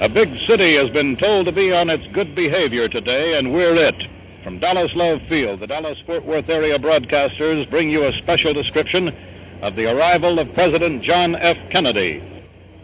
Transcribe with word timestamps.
A 0.00 0.08
big 0.08 0.28
city 0.46 0.74
has 0.74 0.90
been 0.90 1.16
told 1.16 1.46
to 1.46 1.52
be 1.52 1.72
on 1.72 1.90
its 1.90 2.06
good 2.12 2.32
behavior 2.32 2.86
today, 2.86 3.36
and 3.36 3.52
we're 3.52 3.74
it. 3.74 4.06
From 4.44 4.60
Dallas 4.60 4.94
Love 4.94 5.20
Field, 5.22 5.58
the 5.58 5.66
Dallas 5.66 5.98
Fort 5.98 6.24
Worth 6.24 6.48
area 6.48 6.78
broadcasters 6.78 7.68
bring 7.68 7.90
you 7.90 8.04
a 8.04 8.12
special 8.12 8.54
description 8.54 9.12
of 9.60 9.74
the 9.74 9.92
arrival 9.92 10.38
of 10.38 10.54
President 10.54 11.02
John 11.02 11.34
F. 11.34 11.58
Kennedy. 11.70 12.22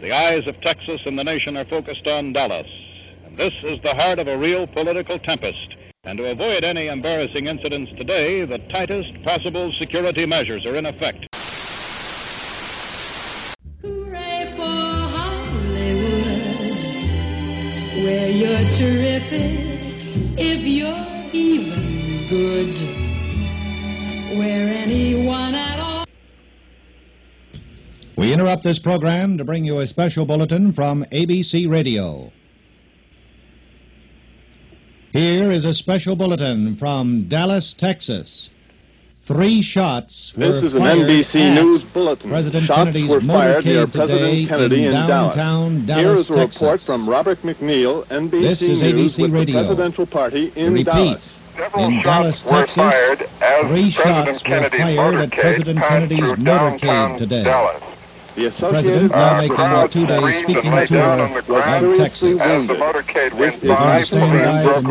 The 0.01 0.11
eyes 0.11 0.45
of 0.45 0.59
Texas 0.59 1.05
and 1.05 1.17
the 1.17 1.23
nation 1.23 1.55
are 1.55 1.63
focused 1.63 2.05
on 2.05 2.33
Dallas. 2.33 2.67
And 3.25 3.37
this 3.37 3.53
is 3.63 3.79
the 3.79 3.95
heart 3.95 4.19
of 4.19 4.27
a 4.27 4.37
real 4.37 4.67
political 4.67 5.17
tempest. 5.17 5.77
And 6.03 6.17
to 6.17 6.31
avoid 6.31 6.65
any 6.65 6.87
embarrassing 6.87 7.47
incidents 7.47 7.93
today, 7.93 8.43
the 8.43 8.59
tightest 8.59 9.23
possible 9.23 9.71
security 9.71 10.25
measures 10.25 10.65
are 10.65 10.75
in 10.75 10.85
effect. 10.85 11.34
Where 18.05 18.29
you're 18.29 18.69
terrific 18.69 19.57
if 20.37 20.61
you're 20.61 20.93
even 21.33 22.27
good, 22.29 22.77
where 24.37 24.71
anyone 24.77 25.55
at 25.55 25.79
all. 25.79 26.05
We 28.15 28.31
interrupt 28.31 28.61
this 28.61 28.77
program 28.77 29.39
to 29.39 29.43
bring 29.43 29.65
you 29.65 29.79
a 29.79 29.87
special 29.87 30.23
bulletin 30.23 30.71
from 30.71 31.03
ABC 31.05 31.67
Radio. 31.67 32.31
Here 35.11 35.51
is 35.51 35.65
a 35.65 35.73
special 35.73 36.15
bulletin 36.15 36.75
from 36.75 37.23
Dallas, 37.23 37.73
Texas. 37.73 38.51
Three 39.25 39.63
shots 39.63 40.35
were 40.37 40.51
This 40.51 40.63
is 40.65 40.75
an 40.75 40.83
NBC 40.83 41.55
News 41.55 41.83
bulletin. 41.83 42.29
President 42.29 42.63
Shots 42.67 42.77
Kennedy's 42.77 43.09
were 43.09 43.21
fired 43.21 43.65
near 43.65 43.87
motorcade 43.87 43.91
today 43.91 43.97
President 43.97 44.49
Kennedy 44.49 44.75
in 44.81 44.85
in, 44.85 44.91
downtown 44.93 45.85
Dallas. 45.87 45.87
Here 45.87 46.13
Dallas, 46.13 46.19
is 46.19 46.29
a 46.29 46.39
report 46.39 46.79
from 46.81 47.09
Robert 47.09 47.39
McNeil, 47.41 48.05
NBC 48.05 48.29
This 48.29 48.61
is 48.61 48.83
News 48.83 49.17
ABC 49.17 49.21
with 49.23 49.33
Radio. 49.33 49.45
the 49.45 49.51
presidential 49.53 50.05
party 50.05 50.53
in 50.55 50.73
Repeat. 50.73 50.85
Dallas. 50.85 51.39
Several 51.57 51.85
in 51.85 52.01
Dallas, 52.03 52.39
shots 52.41 52.51
were 52.51 52.59
Texas, 52.59 52.75
fired 52.77 53.17
three 53.67 53.91
President 53.91 54.41
shots 54.41 54.47
were 54.47 54.69
fired 54.69 55.15
at 55.15 55.31
President 55.31 55.79
Kennedy's 55.79 56.19
motorcade 56.19 56.43
downtown 56.45 57.17
today. 57.17 57.43
Dallas. 57.45 57.81
The 58.35 58.51
President 58.69 59.11
now 59.11 59.37
uh, 59.37 59.41
making 59.41 59.59
a 59.59 59.87
two-day 59.87 60.33
speaking 60.33 60.71
tour 60.87 60.99
of 60.99 61.95
Texas. 61.95 62.41
As 62.41 62.67
the 62.67 62.73
motorcade 62.73 63.33
went 63.33 63.63
is 63.63 63.69
by, 63.69 63.93
understand 63.93 64.81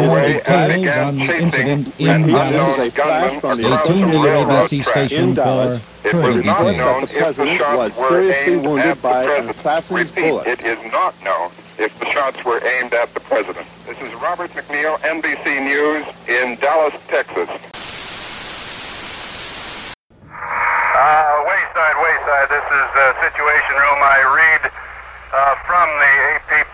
lives 0.48 0.48
and 0.48 0.88
on 0.88 1.18
the 1.18 1.36
incident 1.36 2.00
in 2.00 2.26
Dallas. 2.26 2.76
Stay 2.76 3.92
tuned 3.92 4.12
to 4.12 4.18
your 4.18 4.36
ABC 4.46 4.82
station 4.82 5.34
for 5.34 5.78
further 6.08 6.40
details. 6.40 6.40
It 6.40 6.40
is 6.40 6.44
not 6.46 6.76
known 6.76 7.02
if 7.02 7.10
The 7.10 7.18
president 7.18 7.60
was 7.76 7.94
seriously 7.94 8.56
wounded 8.56 9.02
by 9.02 9.24
an 9.24 9.48
assassin's 9.50 10.10
bullet. 10.10 10.46
It 10.46 10.62
is 10.62 10.78
not 10.90 11.14
known 11.22 11.50
if 11.78 11.98
the 11.98 12.06
shots 12.06 12.42
were 12.46 12.64
aimed 12.64 12.94
at 12.94 13.12
the 13.12 13.20
president. 13.20 13.66
This 13.84 14.00
is 14.00 14.14
Robert 14.14 14.52
McNeil, 14.52 14.96
NBC 15.00 15.62
News 15.62 16.06
in 16.28 16.56
Dallas, 16.60 16.94
Texas. 17.08 17.50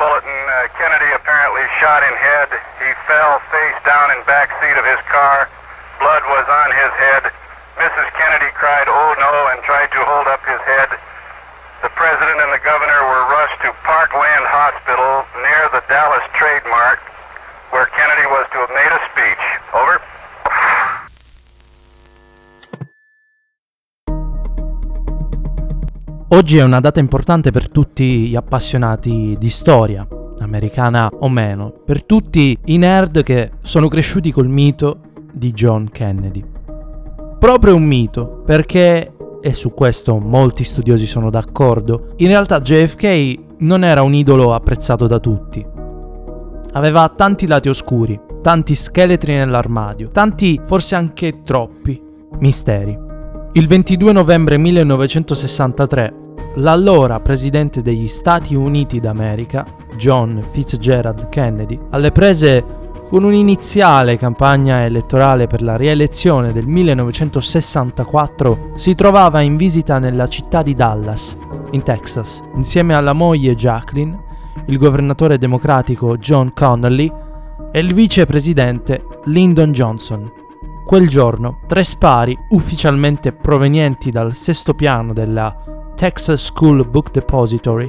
Bulletin, 0.00 0.32
uh, 0.32 0.64
Kennedy 0.80 1.12
apparently 1.12 1.60
shot 1.76 2.00
in 2.00 2.16
head. 2.16 2.48
He 2.80 2.88
fell 3.04 3.36
face 3.52 3.76
down 3.84 4.08
in 4.16 4.24
back 4.24 4.48
seat 4.56 4.72
of 4.80 4.88
his 4.88 4.96
car. 5.12 5.44
Blood 6.00 6.24
was 6.24 6.48
on 6.48 6.72
his 6.72 6.92
head. 6.96 7.28
Mrs. 7.76 8.08
Kennedy 8.16 8.48
cried, 8.56 8.88
oh 8.88 9.12
no, 9.20 9.52
and 9.52 9.60
tried 9.60 9.92
to 9.92 10.00
hold 10.00 10.24
up 10.24 10.40
his 10.48 10.56
head. 10.64 10.96
The 11.84 11.92
president 11.92 12.40
and 12.40 12.48
the 12.48 12.64
governor 12.64 12.96
were 13.12 13.28
rushed 13.28 13.60
to 13.68 13.76
Parkland 13.84 14.48
Hospital 14.48 15.28
near 15.36 15.68
the 15.68 15.84
Dallas 15.92 16.24
Trade 16.32 16.64
Mart, 16.72 17.04
where 17.68 17.84
Kennedy 17.92 18.24
was 18.32 18.48
to 18.56 18.64
have 18.64 18.72
made 18.72 18.92
a 18.96 19.00
speech. 19.12 19.44
Oggi 26.32 26.58
è 26.58 26.62
una 26.62 26.78
data 26.78 27.00
importante 27.00 27.50
per 27.50 27.68
tutti 27.68 28.28
gli 28.28 28.36
appassionati 28.36 29.36
di 29.36 29.50
storia, 29.50 30.06
americana 30.38 31.10
o 31.12 31.28
meno, 31.28 31.72
per 31.84 32.04
tutti 32.04 32.56
i 32.66 32.76
nerd 32.76 33.24
che 33.24 33.50
sono 33.62 33.88
cresciuti 33.88 34.30
col 34.30 34.46
mito 34.46 35.00
di 35.32 35.50
John 35.50 35.88
Kennedy. 35.90 36.44
Proprio 37.36 37.74
un 37.74 37.82
mito, 37.82 38.44
perché, 38.46 39.12
e 39.40 39.52
su 39.52 39.74
questo 39.74 40.20
molti 40.20 40.62
studiosi 40.62 41.04
sono 41.04 41.30
d'accordo, 41.30 42.12
in 42.18 42.28
realtà 42.28 42.60
JFK 42.60 43.56
non 43.58 43.82
era 43.82 44.02
un 44.02 44.14
idolo 44.14 44.54
apprezzato 44.54 45.08
da 45.08 45.18
tutti. 45.18 45.66
Aveva 46.74 47.08
tanti 47.08 47.48
lati 47.48 47.68
oscuri, 47.68 48.18
tanti 48.40 48.76
scheletri 48.76 49.34
nell'armadio, 49.34 50.10
tanti, 50.10 50.60
forse 50.64 50.94
anche 50.94 51.42
troppi, 51.42 52.00
misteri. 52.38 53.08
Il 53.52 53.66
22 53.66 54.12
novembre 54.12 54.58
1963, 54.58 56.19
l'allora 56.54 57.20
presidente 57.20 57.82
degli 57.82 58.08
Stati 58.08 58.54
Uniti 58.54 59.00
d'America, 59.00 59.64
John 59.96 60.42
Fitzgerald 60.50 61.28
Kennedy, 61.28 61.78
alle 61.90 62.10
prese 62.10 62.78
con 63.08 63.24
un'iniziale 63.24 64.16
campagna 64.16 64.84
elettorale 64.84 65.46
per 65.46 65.62
la 65.62 65.76
rielezione 65.76 66.52
del 66.52 66.66
1964, 66.66 68.72
si 68.76 68.94
trovava 68.94 69.40
in 69.40 69.56
visita 69.56 69.98
nella 69.98 70.28
città 70.28 70.62
di 70.62 70.74
Dallas, 70.74 71.36
in 71.72 71.82
Texas, 71.82 72.42
insieme 72.54 72.94
alla 72.94 73.12
moglie 73.12 73.56
Jacqueline, 73.56 74.28
il 74.66 74.78
governatore 74.78 75.38
democratico 75.38 76.16
John 76.18 76.52
Connolly 76.54 77.12
e 77.72 77.80
il 77.80 77.94
vicepresidente 77.94 79.04
Lyndon 79.24 79.72
Johnson. 79.72 80.30
Quel 80.86 81.08
giorno, 81.08 81.60
tre 81.66 81.84
spari 81.84 82.36
ufficialmente 82.50 83.32
provenienti 83.32 84.10
dal 84.10 84.34
sesto 84.34 84.74
piano 84.74 85.12
della 85.12 85.79
Texas 86.00 86.46
School 86.46 86.88
Book 86.88 87.10
Depository 87.10 87.86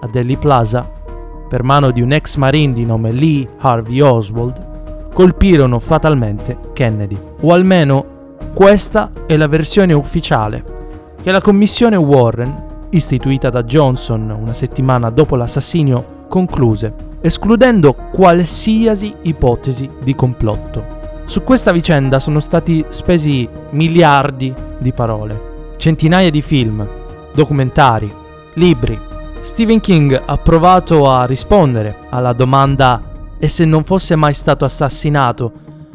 a 0.00 0.08
Delhi 0.08 0.36
Plaza, 0.36 0.90
per 1.48 1.62
mano 1.62 1.92
di 1.92 2.00
un 2.00 2.10
ex 2.10 2.34
marine 2.34 2.72
di 2.72 2.84
nome 2.84 3.12
Lee 3.12 3.48
Harvey 3.58 4.00
Oswald, 4.00 5.10
colpirono 5.14 5.78
fatalmente 5.78 6.58
Kennedy. 6.72 7.16
O 7.42 7.52
almeno 7.52 8.36
questa 8.52 9.12
è 9.26 9.36
la 9.36 9.46
versione 9.46 9.92
ufficiale 9.92 10.64
che 11.22 11.30
la 11.30 11.40
commissione 11.40 11.94
Warren, 11.94 12.86
istituita 12.90 13.48
da 13.48 13.62
Johnson 13.62 14.28
una 14.30 14.54
settimana 14.54 15.10
dopo 15.10 15.36
l'assassinio, 15.36 16.24
concluse, 16.26 16.92
escludendo 17.20 17.94
qualsiasi 17.94 19.14
ipotesi 19.22 19.88
di 20.02 20.16
complotto. 20.16 20.84
Su 21.26 21.44
questa 21.44 21.70
vicenda 21.70 22.18
sono 22.18 22.40
stati 22.40 22.84
spesi 22.88 23.48
miliardi 23.70 24.52
di 24.78 24.90
parole, 24.90 25.70
centinaia 25.76 26.28
di 26.28 26.42
film, 26.42 27.00
documentari, 27.32 28.12
libri. 28.54 28.98
Stephen 29.40 29.80
King 29.80 30.20
ha 30.24 30.36
provato 30.36 31.10
a 31.10 31.24
rispondere 31.24 31.96
alla 32.10 32.32
domanda 32.32 33.02
e 33.38 33.48
se 33.48 33.64
non 33.64 33.84
fosse 33.84 34.14
mai 34.14 34.34
stato 34.34 34.64
assassinato 34.64 35.52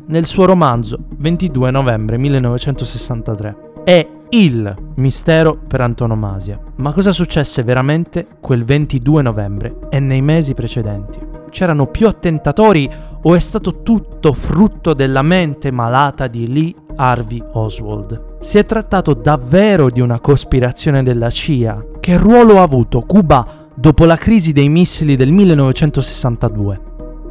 nel 0.08 0.26
suo 0.26 0.46
romanzo 0.46 0.98
22 1.18 1.72
novembre 1.72 2.18
1963. 2.18 3.56
È 3.84 4.08
il 4.30 4.76
mistero 4.96 5.58
per 5.68 5.80
antonomasia. 5.82 6.60
Ma 6.76 6.92
cosa 6.92 7.14
successe 7.14 7.64
veramente 7.64 8.28
quel 8.42 8.66
22 8.66 9.22
novembre 9.22 9.78
e 9.90 10.00
nei 10.00 10.22
mesi 10.22 10.54
precedenti? 10.54 11.20
C'erano 11.50 11.88
più 11.88 12.08
attentatori 12.08 12.90
o 13.22 13.34
è 13.34 13.40
stato 13.40 13.82
tutto 13.84 14.34
frutto 14.34 14.94
della 14.94 15.22
mente 15.22 15.72
malata 15.72 16.28
di 16.28 16.52
Lee 16.52 16.76
Harvey 16.98 17.42
Oswald? 17.54 18.40
Si 18.42 18.58
è 18.58 18.66
trattato 18.66 19.14
davvero 19.14 19.90
di 19.90 20.02
una 20.02 20.20
cospirazione 20.20 21.04
della 21.04 21.30
CIA? 21.30 21.86
Che 22.00 22.18
ruolo 22.18 22.60
ha 22.60 22.64
avuto 22.64 23.02
Cuba 23.02 23.68
dopo 23.74 24.06
la 24.06 24.18
crisi 24.18 24.52
dei 24.52 24.68
missili 24.68 25.16
del 25.16 25.32
1962? 25.32 26.82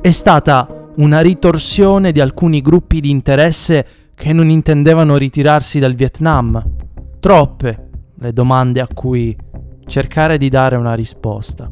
È 0.01 0.11
stata 0.11 0.67
una 0.97 1.21
ritorsione 1.21 2.13
di 2.13 2.21
alcuni 2.21 2.61
gruppi 2.61 3.01
di 3.01 3.11
interesse 3.11 3.87
che 4.15 4.33
non 4.33 4.49
intendevano 4.49 5.17
ritirarsi 5.17 5.79
dal 5.79 5.95
Vietnam? 5.95 6.65
Troppe 7.21 7.89
le 8.19 8.33
domande 8.33 8.81
a 8.81 8.89
cui 8.93 9.37
cercare 9.87 10.39
di 10.39 10.49
dare 10.49 10.77
una 10.77 10.95
risposta. 10.95 11.71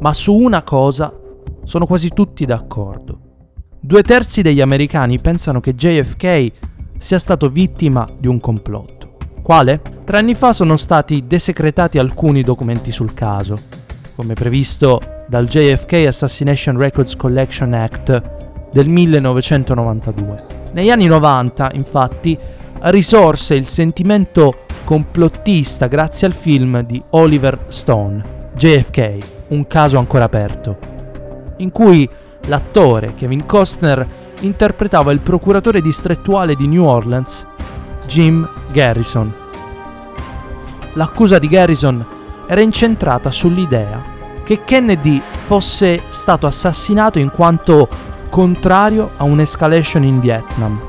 Ma 0.00 0.12
su 0.12 0.34
una 0.34 0.62
cosa 0.62 1.12
sono 1.64 1.86
quasi 1.86 2.10
tutti 2.10 2.44
d'accordo. 2.44 3.20
Due 3.80 4.02
terzi 4.02 4.42
degli 4.42 4.60
americani 4.60 5.20
pensano 5.20 5.60
che 5.60 5.74
JFK 5.74 6.52
sia 6.98 7.18
stato 7.18 7.48
vittima 7.48 8.08
di 8.18 8.26
un 8.26 8.40
complotto. 8.40 9.16
Quale? 9.42 9.80
Tre 10.04 10.18
anni 10.18 10.34
fa 10.34 10.52
sono 10.52 10.76
stati 10.76 11.24
desecretati 11.26 11.98
alcuni 11.98 12.42
documenti 12.42 12.90
sul 12.90 13.14
caso, 13.14 13.60
come 14.14 14.34
previsto 14.34 15.00
dal 15.28 15.46
JFK 15.46 16.06
Assassination 16.06 16.76
Records 16.78 17.16
Collection 17.16 17.72
Act 17.72 18.22
del 18.72 18.88
1992. 18.88 20.46
Negli 20.72 20.90
anni 20.90 21.06
90, 21.06 21.70
infatti, 21.74 22.36
risorse 22.80 23.54
il 23.54 23.66
sentimento 23.66 24.64
complottista 24.84 25.86
grazie 25.86 26.26
al 26.26 26.34
film 26.34 26.82
di 26.82 27.02
Oliver 27.10 27.66
Stone, 27.68 28.50
JFK, 28.54 29.18
un 29.48 29.66
caso 29.66 29.98
ancora 29.98 30.24
aperto. 30.24 30.94
in 31.58 31.70
cui 31.70 32.08
l'attore 32.46 33.14
Kevin 33.14 33.46
Costner 33.46 34.06
interpretava 34.40 35.12
il 35.12 35.20
procuratore 35.20 35.80
distrettuale 35.80 36.54
di 36.54 36.66
New 36.66 36.84
Orleans, 36.84 37.46
Jim 38.06 38.48
Garrison. 38.70 39.32
L'accusa 40.94 41.38
di 41.38 41.48
Garrison 41.48 42.04
era 42.46 42.60
incentrata 42.60 43.30
sull'idea 43.30 44.14
che 44.44 44.60
Kennedy 44.64 45.20
fosse 45.46 46.02
stato 46.08 46.46
assassinato 46.46 47.18
in 47.18 47.30
quanto 47.30 47.88
contrario 48.28 49.10
a 49.16 49.24
un'escalation 49.24 50.04
in 50.04 50.20
Vietnam. 50.20 50.80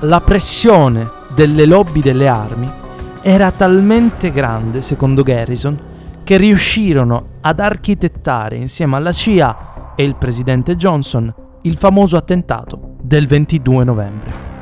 La 0.00 0.20
pressione 0.20 1.10
delle 1.34 1.64
lobby 1.64 2.02
delle 2.02 2.28
armi 2.28 2.70
era 3.22 3.50
talmente 3.50 4.30
grande, 4.30 4.82
secondo 4.82 5.22
Garrison, 5.22 5.76
che 6.22 6.36
riuscirono 6.36 7.26
ad 7.40 7.60
architettare 7.60 8.56
insieme 8.56 8.96
alla 8.96 9.12
CIA 9.12 9.75
e 9.96 10.04
il 10.04 10.14
presidente 10.14 10.76
Johnson 10.76 11.34
il 11.62 11.76
famoso 11.76 12.16
attentato 12.16 12.94
del 13.02 13.26
22 13.26 13.84
novembre. 13.84 14.54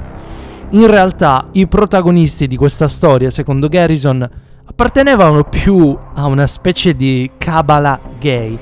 In 0.70 0.86
realtà 0.86 1.48
i 1.52 1.66
protagonisti 1.66 2.46
di 2.46 2.56
questa 2.56 2.88
storia, 2.88 3.31
secondo 3.31 3.69
Garrison, 3.69 4.28
appartenevano 4.64 5.44
più 5.44 5.96
a 6.14 6.26
una 6.26 6.46
specie 6.46 6.96
di 6.96 7.31
cabala 7.36 8.00
gay, 8.19 8.58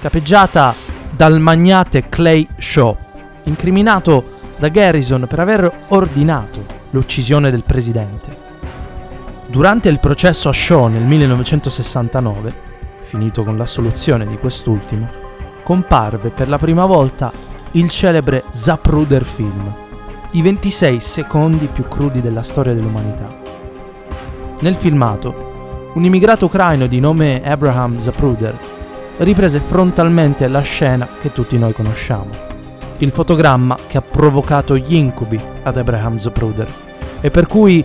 capeggiata 0.00 0.74
dal 1.10 1.38
magnate 1.38 2.08
Clay 2.08 2.46
Shaw, 2.58 2.96
incriminato 3.44 4.32
da 4.58 4.68
Garrison 4.68 5.26
per 5.28 5.38
aver 5.38 5.72
ordinato 5.88 6.64
l'uccisione 6.90 7.50
del 7.50 7.64
presidente. 7.64 8.42
Durante 9.46 9.88
il 9.88 10.00
processo 10.00 10.48
a 10.48 10.52
Shaw 10.52 10.88
nel 10.88 11.02
1969, 11.02 12.54
finito 13.04 13.44
con 13.44 13.56
l'assoluzione 13.56 14.26
di 14.26 14.36
quest'ultimo, 14.36 15.23
comparve 15.64 16.28
per 16.28 16.48
la 16.48 16.58
prima 16.58 16.84
volta 16.84 17.32
il 17.72 17.88
celebre 17.88 18.44
Zapruder 18.50 19.24
film, 19.24 19.72
i 20.32 20.42
26 20.42 21.00
secondi 21.00 21.66
più 21.66 21.88
crudi 21.88 22.20
della 22.20 22.42
storia 22.42 22.74
dell'umanità. 22.74 23.26
Nel 24.60 24.76
filmato, 24.76 25.90
un 25.94 26.04
immigrato 26.04 26.46
ucraino 26.46 26.86
di 26.86 27.00
nome 27.00 27.42
Abraham 27.44 27.98
Zapruder 27.98 28.56
riprese 29.18 29.60
frontalmente 29.60 30.46
la 30.46 30.60
scena 30.60 31.08
che 31.20 31.32
tutti 31.32 31.58
noi 31.58 31.72
conosciamo. 31.72 32.30
Il 32.98 33.10
fotogramma 33.10 33.78
che 33.86 33.96
ha 33.96 34.02
provocato 34.02 34.76
gli 34.76 34.94
incubi 34.94 35.40
ad 35.62 35.76
Abraham 35.76 36.18
Zapruder 36.18 36.72
e 37.20 37.30
per 37.30 37.46
cui 37.46 37.84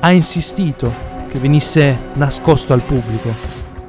ha 0.00 0.10
insistito 0.10 0.92
che 1.28 1.38
venisse 1.38 1.96
nascosto 2.14 2.72
al 2.72 2.80
pubblico. 2.80 3.32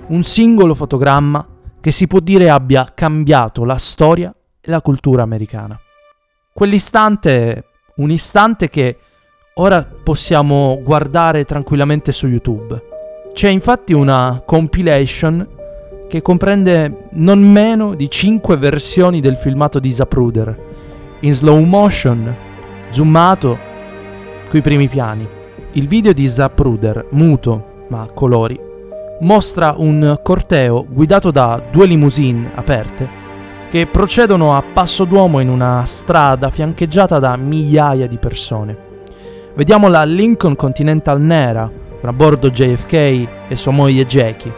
Un 0.07 0.23
singolo 0.23 0.75
fotogramma 0.75 1.45
che 1.81 1.91
si 1.91 2.07
può 2.07 2.19
dire 2.19 2.49
abbia 2.49 2.91
cambiato 2.93 3.65
la 3.65 3.77
storia 3.77 4.33
e 4.61 4.69
la 4.69 4.81
cultura 4.81 5.23
americana. 5.23 5.77
Quell'istante, 6.53 7.65
un 7.95 8.11
istante 8.11 8.69
che 8.69 8.97
ora 9.55 9.83
possiamo 9.83 10.79
guardare 10.83 11.43
tranquillamente 11.43 12.11
su 12.11 12.27
YouTube. 12.27 12.89
C'è 13.33 13.49
infatti 13.49 13.93
una 13.93 14.43
compilation 14.45 15.47
che 16.07 16.21
comprende 16.21 17.07
non 17.13 17.41
meno 17.41 17.95
di 17.95 18.09
5 18.09 18.57
versioni 18.57 19.19
del 19.19 19.37
filmato 19.37 19.79
di 19.79 19.91
Zapruder, 19.91 20.69
in 21.21 21.33
slow 21.33 21.59
motion, 21.63 22.35
zoomato, 22.89 23.57
coi 24.49 24.61
primi 24.61 24.87
piani. 24.87 25.27
Il 25.71 25.87
video 25.87 26.11
di 26.13 26.27
Zapruder, 26.27 27.07
muto 27.11 27.85
ma 27.87 28.01
a 28.01 28.07
colori, 28.07 28.59
mostra 29.21 29.75
un 29.77 30.19
corteo 30.23 30.85
guidato 30.87 31.31
da 31.31 31.61
due 31.71 31.85
limousine 31.85 32.51
aperte 32.55 33.19
che 33.69 33.85
procedono 33.85 34.55
a 34.55 34.61
passo 34.61 35.05
d'uomo 35.05 35.39
in 35.39 35.47
una 35.47 35.85
strada 35.85 36.49
fiancheggiata 36.49 37.19
da 37.19 37.37
migliaia 37.37 38.05
di 38.05 38.17
persone. 38.17 38.75
Vediamo 39.53 39.87
la 39.87 40.03
Lincoln 40.03 40.55
Continental 40.55 41.21
nera, 41.21 41.71
a 42.01 42.13
bordo 42.13 42.49
JFK 42.49 42.93
e 42.93 43.55
sua 43.55 43.71
moglie 43.71 44.05
Jackie. 44.05 44.51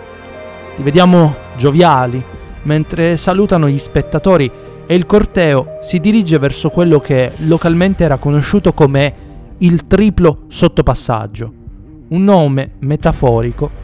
Li 0.77 0.83
vediamo 0.83 1.35
gioviali, 1.57 2.23
mentre 2.63 3.15
salutano 3.17 3.69
gli 3.69 3.77
spettatori 3.77 4.49
e 4.87 4.95
il 4.95 5.05
corteo 5.05 5.77
si 5.81 5.99
dirige 5.99 6.39
verso 6.39 6.69
quello 6.69 6.99
che 6.99 7.33
localmente 7.45 8.03
era 8.03 8.17
conosciuto 8.17 8.73
come 8.73 9.13
il 9.59 9.85
triplo 9.85 10.45
sottopassaggio, 10.47 11.53
un 12.07 12.23
nome 12.23 12.71
metaforico 12.79 13.82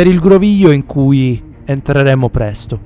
per 0.00 0.08
il 0.08 0.18
groviglio 0.18 0.70
in 0.70 0.86
cui 0.86 1.42
entreremo 1.62 2.30
presto. 2.30 2.80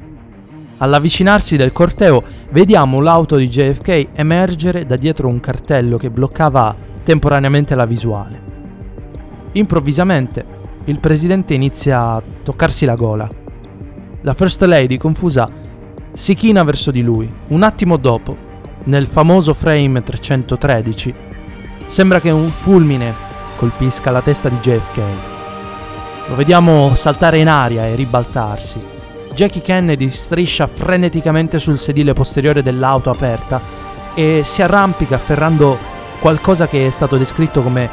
All'avvicinarsi 0.79 1.57
del 1.57 1.71
corteo 1.71 2.25
vediamo 2.51 2.99
l'auto 2.99 3.37
di 3.37 3.49
JFK 3.49 4.09
emergere 4.15 4.85
da 4.85 4.97
dietro 4.97 5.29
un 5.29 5.39
cartello 5.39 5.97
che 5.97 6.11
bloccava 6.11 6.75
temporaneamente 7.05 7.77
la 7.77 7.85
visuale. 7.85 8.41
Improvvisamente 9.53 10.45
il 10.87 10.99
presidente 10.99 11.55
inizia 11.55 12.15
a 12.15 12.23
toccarsi 12.43 12.85
la 12.85 12.97
gola. 12.97 13.31
La 14.23 14.35
First 14.35 14.63
Lady, 14.63 14.97
confusa, 14.97 15.49
si 16.13 16.35
china 16.35 16.65
verso 16.65 16.91
di 16.91 17.01
lui. 17.01 17.33
Un 17.47 17.63
attimo 17.63 17.97
dopo, 17.97 18.37
nel 18.87 19.07
famoso 19.07 19.55
frame 19.55 20.03
313, 20.03 21.15
sembra 21.87 22.19
che 22.19 22.33
un 22.33 22.49
fulmine 22.49 23.15
colpisca 23.55 24.11
la 24.11 24.21
testa 24.21 24.49
di 24.49 24.57
JFK. 24.57 25.34
Lo 26.27 26.37
vediamo 26.37 26.95
saltare 26.95 27.39
in 27.39 27.49
aria 27.49 27.87
e 27.87 27.95
ribaltarsi. 27.95 28.81
Jackie 29.35 29.61
Kennedy 29.61 30.09
striscia 30.09 30.67
freneticamente 30.67 31.59
sul 31.59 31.79
sedile 31.79 32.15
posteriore 32.15 32.63
dell'auto 32.63 33.11
aperta 33.11 33.61
e 34.15 34.41
si 34.45 34.63
arrampica 34.63 35.17
afferrando 35.17 35.77
qualcosa 36.21 36.67
che 36.67 36.87
è 36.87 36.91
stato 36.91 37.19
descritto 37.19 37.61
come 37.63 37.91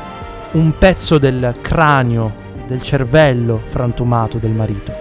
un 0.51 0.77
pezzo 0.77 1.17
del 1.17 1.57
cranio, 1.61 2.33
del 2.65 2.81
cervello 2.81 3.61
frantumato 3.65 4.37
del 4.37 4.51
marito. 4.51 4.93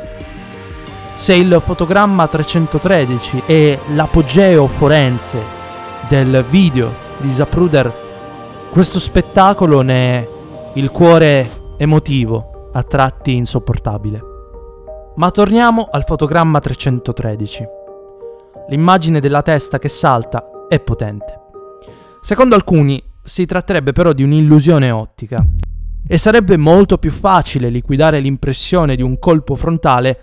Se 1.15 1.35
il 1.35 1.63
fotogramma 1.65 2.27
313 2.27 3.43
è 3.47 3.79
l'apogeo 3.95 4.67
forense 4.67 5.39
del 6.09 6.45
video 6.49 6.93
di 7.19 7.31
Zapruder, 7.31 8.09
questo 8.71 8.99
spettacolo 8.99 9.83
ne 9.83 10.19
è 10.19 10.29
il 10.75 10.91
cuore 10.91 11.49
emotivo, 11.77 12.60
a 12.73 12.83
tratti 12.83 13.35
insopportabile. 13.35 14.21
Ma 15.17 15.31
torniamo 15.31 15.89
al 15.91 16.05
fotogramma 16.05 16.61
313. 16.61 17.67
L'immagine 18.69 19.21
della 19.21 19.43
testa 19.43 19.79
che 19.79 19.89
salta 19.89 20.51
è 20.69 20.81
potente. 20.81 21.39
Secondo 22.21 22.55
alcuni 22.55 23.03
si 23.23 23.45
tratterebbe 23.45 23.93
però 23.93 24.13
di 24.13 24.23
un'illusione 24.23 24.91
ottica 24.91 25.45
e 26.07 26.19
sarebbe 26.19 26.57
molto 26.57 26.99
più 26.99 27.11
facile 27.11 27.69
liquidare 27.69 28.21
l'impressione 28.21 28.97
di 28.97 29.03
un 29.03 29.19
colpo 29.19 29.55
frontale 29.55 30.19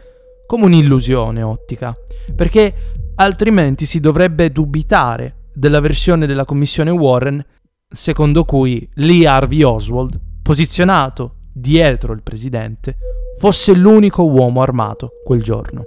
come 0.46 0.66
un'illusione 0.66 1.42
ottica, 1.42 1.94
perché 2.36 2.74
altrimenti 3.16 3.86
si 3.86 4.00
dovrebbe 4.00 4.52
dubitare 4.52 5.50
della 5.54 5.80
versione 5.80 6.26
della 6.26 6.46
commissione 6.46 6.92
Warren 6.92 7.44
secondo 7.90 8.44
cui 8.44 8.88
Lee 8.96 9.28
Harvey 9.28 9.64
Oswald, 9.64 10.20
posizionato 10.42 11.37
dietro 11.60 12.14
il 12.14 12.24
presidente, 12.24 12.98
fosse 13.40 13.74
l'unico 13.74 14.24
uomo 14.24 14.62
armato 14.62 15.10
quel 15.24 15.42
giorno. 15.42 15.84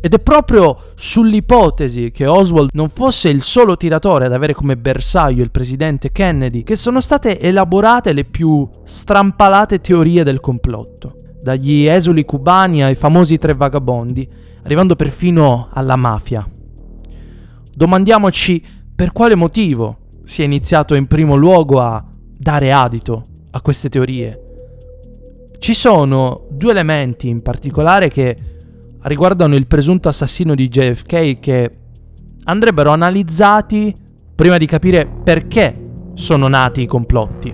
Ed 0.00 0.12
è 0.12 0.18
proprio 0.18 0.76
sull'ipotesi 0.94 2.10
che 2.10 2.26
Oswald 2.26 2.70
non 2.74 2.90
fosse 2.90 3.30
il 3.30 3.40
solo 3.40 3.76
tiratore 3.78 4.26
ad 4.26 4.34
avere 4.34 4.52
come 4.52 4.76
bersaglio 4.76 5.42
il 5.42 5.50
presidente 5.50 6.12
Kennedy 6.12 6.62
che 6.62 6.76
sono 6.76 7.00
state 7.00 7.40
elaborate 7.40 8.12
le 8.12 8.24
più 8.24 8.68
strampalate 8.84 9.80
teorie 9.80 10.22
del 10.22 10.40
complotto, 10.40 11.20
dagli 11.42 11.86
esuli 11.86 12.26
cubani 12.26 12.84
ai 12.84 12.96
famosi 12.96 13.38
tre 13.38 13.54
vagabondi, 13.54 14.28
arrivando 14.64 14.94
perfino 14.94 15.68
alla 15.72 15.96
mafia. 15.96 16.46
Domandiamoci 17.74 18.62
per 18.94 19.10
quale 19.10 19.34
motivo 19.34 19.96
si 20.24 20.42
è 20.42 20.44
iniziato 20.44 20.94
in 20.94 21.06
primo 21.06 21.34
luogo 21.34 21.80
a 21.80 22.04
dare 22.36 22.72
adito 22.72 23.24
a 23.54 23.60
queste 23.60 23.88
teorie. 23.88 24.40
Ci 25.58 25.74
sono 25.74 26.46
due 26.50 26.72
elementi 26.72 27.28
in 27.28 27.40
particolare 27.40 28.08
che 28.08 28.36
riguardano 29.02 29.54
il 29.54 29.66
presunto 29.66 30.08
assassino 30.08 30.54
di 30.54 30.68
JFK 30.68 31.38
che 31.38 31.70
andrebbero 32.44 32.90
analizzati 32.90 33.94
prima 34.34 34.58
di 34.58 34.66
capire 34.66 35.06
perché 35.06 35.72
sono 36.14 36.48
nati 36.48 36.82
i 36.82 36.86
complotti. 36.86 37.52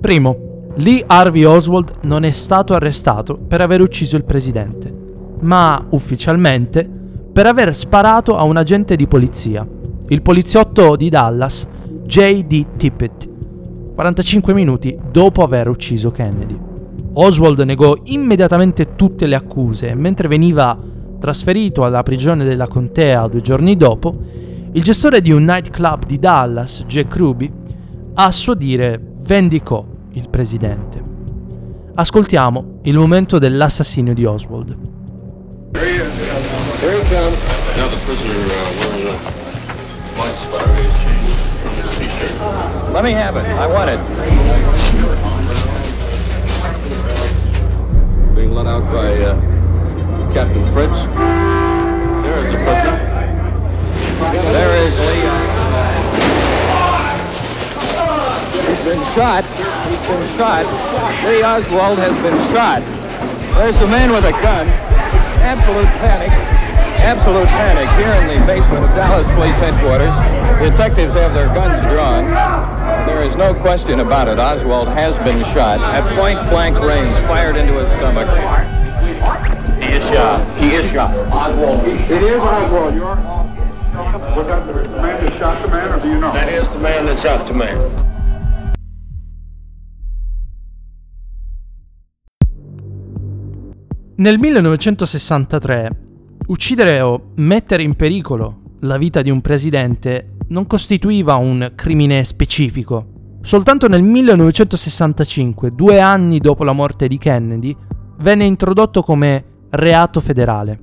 Primo, 0.00 0.66
Lee 0.76 1.02
Harvey 1.04 1.42
Oswald 1.42 1.98
non 2.02 2.24
è 2.24 2.30
stato 2.30 2.74
arrestato 2.74 3.36
per 3.36 3.60
aver 3.60 3.80
ucciso 3.80 4.16
il 4.16 4.24
presidente, 4.24 4.94
ma 5.40 5.84
ufficialmente 5.90 6.88
per 7.32 7.46
aver 7.46 7.74
sparato 7.74 8.36
a 8.36 8.44
un 8.44 8.56
agente 8.56 8.94
di 8.94 9.08
polizia, 9.08 9.66
il 10.08 10.22
poliziotto 10.22 10.94
di 10.94 11.08
Dallas, 11.08 11.66
J.D. 12.04 12.76
Tippett, 12.76 13.27
45 13.98 14.54
minuti 14.54 14.96
dopo 15.10 15.42
aver 15.42 15.66
ucciso 15.66 16.12
Kennedy. 16.12 16.56
Oswald 17.14 17.58
negò 17.62 17.96
immediatamente 18.04 18.94
tutte 18.94 19.26
le 19.26 19.34
accuse, 19.34 19.92
mentre 19.96 20.28
veniva 20.28 20.76
trasferito 21.18 21.82
alla 21.82 22.04
prigione 22.04 22.44
della 22.44 22.68
contea 22.68 23.26
due 23.26 23.40
giorni 23.40 23.76
dopo, 23.76 24.16
il 24.70 24.84
gestore 24.84 25.20
di 25.20 25.32
un 25.32 25.42
nightclub 25.42 26.04
di 26.06 26.16
Dallas, 26.20 26.84
Jack 26.86 27.16
Ruby, 27.16 27.50
a 28.14 28.30
suo 28.30 28.54
dire 28.54 29.00
vendicò 29.18 29.84
il 30.12 30.28
presidente. 30.30 31.02
Ascoltiamo 31.94 32.78
il 32.82 32.96
momento 32.96 33.40
dell'assassinio 33.40 34.14
di 34.14 34.24
Oswald. 34.24 34.76
Now 37.76 37.88
the 37.88 37.96
prisoner 38.06 38.46
uh, 38.46 38.70
wearing 38.78 39.08
a 39.08 39.16
white 40.16 40.38
spider 40.38 40.88
chain 41.02 41.34
from 41.62 41.74
his 41.74 41.90
t-shirt. 41.98 42.77
Let 42.92 43.04
me 43.04 43.12
have 43.12 43.36
it. 43.36 43.44
I 43.44 43.66
want 43.66 43.90
it. 43.90 43.98
Being 48.34 48.52
let 48.54 48.66
out 48.66 48.82
by 48.90 49.12
uh, 49.22 49.36
Captain 50.32 50.64
Fritz. 50.72 50.98
There 52.24 52.38
is 52.38 52.52
the 52.52 52.58
prisoner. 52.64 52.98
There 54.52 54.72
is 54.86 54.98
Leon. 54.98 55.48
He's 58.66 58.84
been 58.84 59.04
shot. 59.14 59.44
He's 59.88 60.08
been 60.08 60.38
shot. 60.38 60.64
Lee 61.24 61.42
Oswald 61.42 61.98
has 61.98 62.16
been 62.18 62.38
shot. 62.54 62.82
There's 63.58 63.76
a 63.76 63.86
man 63.86 64.10
with 64.10 64.24
a 64.24 64.32
gun. 64.32 64.66
Absolute 65.44 65.86
panic. 66.00 66.47
Absolute 66.98 67.46
panic 67.46 67.88
here 67.96 68.12
in 68.20 68.40
the 68.40 68.46
basement 68.46 68.84
of 68.84 68.90
Dallas 68.94 69.26
Police 69.34 69.56
Headquarters. 69.56 70.14
Detectives 70.60 71.14
have 71.14 71.32
their 71.32 71.46
guns 71.54 71.80
drawn. 71.92 72.26
There 73.06 73.22
is 73.22 73.36
no 73.36 73.54
question 73.54 74.00
about 74.00 74.28
it. 74.28 74.38
Oswald 74.38 74.88
has 74.88 75.16
been 75.18 75.42
shot 75.54 75.80
at 75.80 76.02
point 76.18 76.38
blank 76.50 76.76
range, 76.78 77.16
fired 77.26 77.56
into 77.56 77.74
his 77.74 77.88
stomach. 77.92 78.28
He 79.80 79.94
is 79.94 80.02
shot. 80.12 80.58
He 80.58 80.74
is 80.74 80.92
shot. 80.92 81.14
Oswald. 81.32 81.86
It 81.86 82.22
is 82.22 82.40
Oswald. 82.40 82.94
You're. 82.94 83.16
Was 83.98 84.46
that 84.46 84.66
the 84.66 84.88
man 85.00 85.24
that 85.24 85.38
shot 85.38 85.62
the 85.62 85.68
man, 85.68 85.92
or 85.92 86.00
do 86.00 86.08
you 86.08 86.18
know? 86.18 86.32
That 86.32 86.48
is 86.52 86.68
the 86.68 86.78
man 86.78 87.06
that 87.06 87.22
shot 87.22 87.48
the 87.48 87.54
man. 87.54 87.76
Nel 94.18 94.36
1963, 94.36 96.07
uccidere 96.48 97.00
o 97.00 97.32
mettere 97.36 97.82
in 97.82 97.94
pericolo 97.94 98.76
la 98.80 98.96
vita 98.96 99.22
di 99.22 99.30
un 99.30 99.40
presidente 99.40 100.36
non 100.48 100.66
costituiva 100.66 101.34
un 101.36 101.72
crimine 101.74 102.24
specifico. 102.24 103.36
Soltanto 103.42 103.86
nel 103.86 104.02
1965, 104.02 105.72
due 105.72 106.00
anni 106.00 106.38
dopo 106.38 106.64
la 106.64 106.72
morte 106.72 107.06
di 107.06 107.18
Kennedy, 107.18 107.76
venne 108.18 108.44
introdotto 108.44 109.02
come 109.02 109.44
reato 109.70 110.20
federale. 110.20 110.80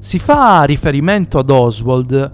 Si 0.00 0.18
fa 0.18 0.64
riferimento 0.64 1.38
ad 1.38 1.50
Oswald 1.50 2.30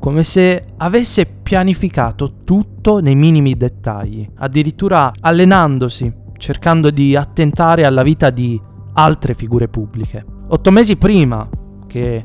come 0.00 0.24
se 0.24 0.64
avesse 0.78 1.26
pianificato 1.26 2.42
tutto 2.44 3.00
nei 3.00 3.14
minimi 3.14 3.56
dettagli, 3.56 4.28
addirittura 4.36 5.12
allenandosi, 5.20 6.12
cercando 6.38 6.90
di 6.90 7.14
attentare 7.14 7.84
alla 7.84 8.02
vita 8.02 8.30
di 8.30 8.60
altre 8.94 9.34
figure 9.34 9.68
pubbliche. 9.68 10.24
Otto 10.48 10.70
mesi 10.70 10.96
prima 10.96 11.48
che 11.90 12.24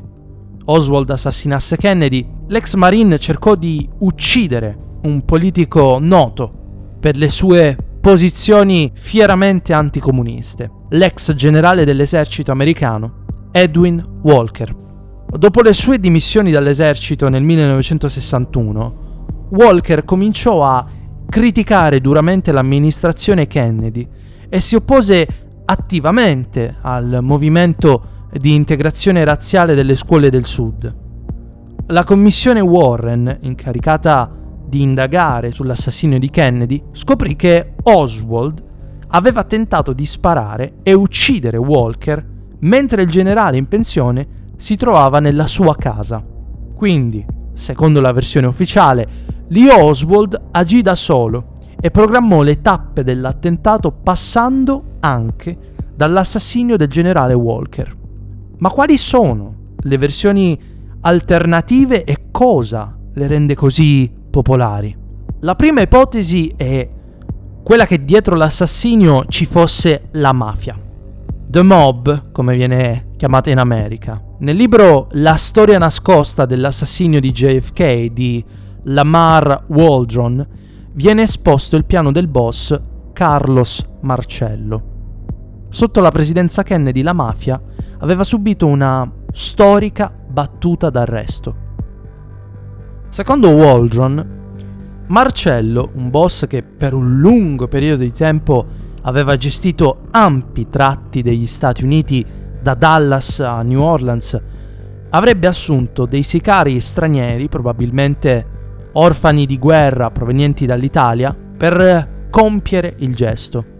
Oswald 0.66 1.10
assassinasse 1.10 1.76
Kennedy, 1.76 2.24
l'ex 2.46 2.74
Marine 2.74 3.18
cercò 3.18 3.56
di 3.56 3.88
uccidere 3.98 4.78
un 5.02 5.24
politico 5.24 5.98
noto 6.00 6.52
per 7.00 7.16
le 7.16 7.28
sue 7.28 7.76
posizioni 8.00 8.92
fieramente 8.94 9.72
anticomuniste, 9.72 10.70
l'ex 10.90 11.34
generale 11.34 11.84
dell'esercito 11.84 12.52
americano 12.52 13.24
Edwin 13.50 14.20
Walker. 14.22 14.72
Dopo 15.36 15.62
le 15.62 15.72
sue 15.72 15.98
dimissioni 15.98 16.52
dall'esercito 16.52 17.28
nel 17.28 17.42
1961, 17.42 19.48
Walker 19.50 20.04
cominciò 20.04 20.64
a 20.64 20.86
criticare 21.28 22.00
duramente 22.00 22.52
l'amministrazione 22.52 23.48
Kennedy 23.48 24.08
e 24.48 24.60
si 24.60 24.76
oppose 24.76 25.26
attivamente 25.64 26.76
al 26.80 27.18
movimento 27.22 28.14
di 28.38 28.54
integrazione 28.54 29.24
razziale 29.24 29.74
delle 29.74 29.96
scuole 29.96 30.30
del 30.30 30.44
Sud. 30.44 30.94
La 31.88 32.04
commissione 32.04 32.60
Warren, 32.60 33.38
incaricata 33.42 34.30
di 34.66 34.82
indagare 34.82 35.52
sull'assassinio 35.52 36.18
di 36.18 36.30
Kennedy, 36.30 36.82
scoprì 36.92 37.36
che 37.36 37.74
Oswald 37.84 38.64
aveva 39.08 39.44
tentato 39.44 39.92
di 39.92 40.04
sparare 40.04 40.74
e 40.82 40.92
uccidere 40.92 41.56
Walker 41.56 42.24
mentre 42.60 43.02
il 43.02 43.08
generale 43.08 43.56
in 43.56 43.68
pensione 43.68 44.26
si 44.56 44.76
trovava 44.76 45.20
nella 45.20 45.46
sua 45.46 45.76
casa. 45.76 46.24
Quindi, 46.74 47.24
secondo 47.52 48.00
la 48.00 48.12
versione 48.12 48.46
ufficiale, 48.46 49.06
Lee 49.48 49.70
Oswald 49.70 50.48
agì 50.50 50.82
da 50.82 50.96
solo 50.96 51.52
e 51.80 51.90
programmò 51.90 52.42
le 52.42 52.60
tappe 52.60 53.04
dell'attentato 53.04 53.92
passando 53.92 54.96
anche 55.00 55.56
dall'assassinio 55.94 56.76
del 56.76 56.88
generale 56.88 57.34
Walker. 57.34 58.04
Ma 58.58 58.70
quali 58.70 58.96
sono 58.96 59.54
le 59.78 59.98
versioni 59.98 60.58
alternative 61.00 62.04
e 62.04 62.28
cosa 62.30 62.96
le 63.12 63.26
rende 63.26 63.54
così 63.54 64.10
popolari? 64.30 64.96
La 65.40 65.54
prima 65.54 65.82
ipotesi 65.82 66.52
è 66.56 66.88
quella 67.62 67.84
che 67.84 68.04
dietro 68.04 68.34
l'assassinio 68.34 69.26
ci 69.26 69.44
fosse 69.44 70.08
la 70.12 70.32
mafia. 70.32 70.78
The 71.48 71.62
Mob, 71.62 72.32
come 72.32 72.54
viene 72.54 73.08
chiamata 73.16 73.50
in 73.50 73.58
America. 73.58 74.22
Nel 74.38 74.56
libro 74.56 75.08
La 75.12 75.36
storia 75.36 75.78
nascosta 75.78 76.46
dell'assassinio 76.46 77.20
di 77.20 77.32
JFK 77.32 78.12
di 78.12 78.44
Lamar 78.84 79.64
Waldron 79.68 80.46
viene 80.92 81.22
esposto 81.22 81.76
il 81.76 81.84
piano 81.84 82.10
del 82.10 82.28
boss 82.28 82.78
Carlos 83.12 83.86
Marcello. 84.00 84.82
Sotto 85.68 86.00
la 86.00 86.10
presidenza 86.10 86.62
Kennedy 86.62 87.02
la 87.02 87.12
mafia 87.12 87.60
aveva 87.98 88.24
subito 88.24 88.66
una 88.66 89.10
storica 89.32 90.12
battuta 90.26 90.90
d'arresto. 90.90 91.64
Secondo 93.08 93.50
Waldron, 93.50 94.34
Marcello, 95.06 95.90
un 95.94 96.10
boss 96.10 96.46
che 96.46 96.62
per 96.62 96.92
un 96.92 97.18
lungo 97.18 97.68
periodo 97.68 98.02
di 98.02 98.12
tempo 98.12 98.66
aveva 99.02 99.36
gestito 99.36 100.06
ampi 100.10 100.68
tratti 100.68 101.22
degli 101.22 101.46
Stati 101.46 101.84
Uniti 101.84 102.24
da 102.60 102.74
Dallas 102.74 103.40
a 103.40 103.62
New 103.62 103.80
Orleans, 103.80 104.40
avrebbe 105.10 105.46
assunto 105.46 106.06
dei 106.06 106.24
sicari 106.24 106.80
stranieri, 106.80 107.48
probabilmente 107.48 108.54
orfani 108.92 109.46
di 109.46 109.58
guerra 109.58 110.10
provenienti 110.10 110.66
dall'Italia, 110.66 111.34
per 111.56 112.26
compiere 112.28 112.94
il 112.98 113.14
gesto. 113.14 113.75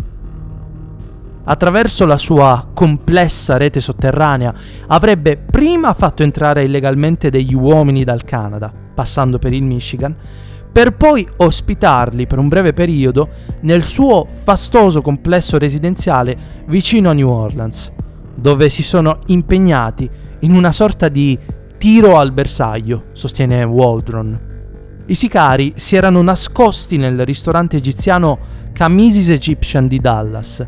Attraverso 1.49 2.07
la 2.07 2.19
sua 2.19 2.71
complessa 2.75 3.57
rete 3.57 3.81
sotterranea 3.81 4.53
avrebbe 4.89 5.37
prima 5.37 5.95
fatto 5.95 6.25
entrare 6.25 6.65
illegalmente 6.65 7.31
degli 7.31 7.55
uomini 7.55 8.03
dal 8.03 8.25
Canada, 8.25 8.73
passando 8.95 9.39
per 9.39 9.53
il 9.53 9.63
Michigan, 9.63 10.15
per 10.73 10.97
poi 10.97 11.27
ospitarli 11.37 12.27
per 12.27 12.39
un 12.39 12.49
breve 12.49 12.73
periodo 12.73 13.29
nel 13.61 13.85
suo 13.85 14.27
fastoso 14.43 15.01
complesso 15.03 15.57
residenziale 15.57 16.37
vicino 16.67 17.11
a 17.11 17.13
New 17.13 17.29
Orleans, 17.29 17.93
dove 18.35 18.69
si 18.69 18.83
sono 18.83 19.21
impegnati 19.27 20.11
in 20.41 20.53
una 20.53 20.73
sorta 20.73 21.09
di 21.09 21.39
tiro 21.79 22.17
al 22.17 22.33
bersaglio, 22.33 23.05
sostiene 23.13 23.63
Waldron. 23.63 24.55
I 25.07 25.15
sicari 25.15 25.75
si 25.77 25.95
erano 25.95 26.21
nascosti 26.23 26.97
nel 26.97 27.25
ristorante 27.25 27.77
egiziano 27.77 28.39
Camisis 28.73 29.29
Egyptian 29.29 29.87
di 29.87 30.01
Dallas, 30.01 30.67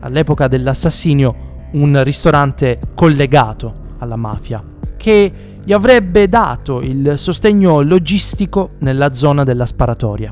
all'epoca 0.00 0.48
dell'assassinio 0.48 1.48
un 1.72 2.02
ristorante 2.02 2.78
collegato 2.94 3.94
alla 3.98 4.16
mafia, 4.16 4.62
che 4.96 5.32
gli 5.62 5.72
avrebbe 5.72 6.28
dato 6.28 6.80
il 6.80 7.12
sostegno 7.16 7.80
logistico 7.82 8.70
nella 8.78 9.12
zona 9.12 9.44
della 9.44 9.66
sparatoria. 9.66 10.30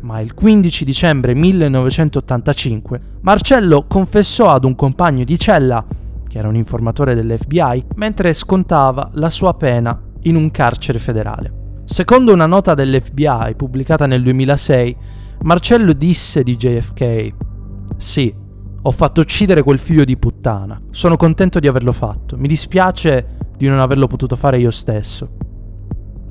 Ma 0.00 0.20
il 0.20 0.34
15 0.34 0.84
dicembre 0.84 1.34
1985 1.34 3.00
Marcello 3.22 3.86
confessò 3.88 4.48
ad 4.50 4.64
un 4.64 4.74
compagno 4.76 5.24
di 5.24 5.38
cella, 5.38 5.84
che 6.26 6.38
era 6.38 6.48
un 6.48 6.56
informatore 6.56 7.14
dell'FBI, 7.14 7.86
mentre 7.96 8.32
scontava 8.32 9.10
la 9.14 9.30
sua 9.30 9.54
pena 9.54 10.00
in 10.22 10.36
un 10.36 10.50
carcere 10.50 10.98
federale. 10.98 11.82
Secondo 11.84 12.32
una 12.32 12.46
nota 12.46 12.74
dell'FBI 12.74 13.54
pubblicata 13.56 14.06
nel 14.06 14.22
2006, 14.22 14.96
Marcello 15.42 15.92
disse 15.94 16.42
di 16.42 16.56
JFK: 16.56 17.32
Sì, 17.96 18.32
ho 18.80 18.90
fatto 18.90 19.20
uccidere 19.20 19.62
quel 19.62 19.78
figlio 19.78 20.04
di 20.04 20.16
puttana. 20.16 20.80
Sono 20.90 21.16
contento 21.16 21.58
di 21.58 21.66
averlo 21.66 21.92
fatto. 21.92 22.36
Mi 22.36 22.48
dispiace 22.48 23.36
di 23.56 23.66
non 23.66 23.80
averlo 23.80 24.06
potuto 24.06 24.36
fare 24.36 24.58
io 24.58 24.70
stesso. 24.70 25.28